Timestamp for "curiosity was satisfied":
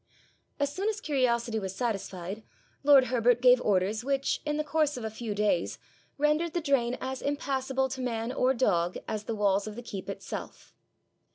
0.99-2.41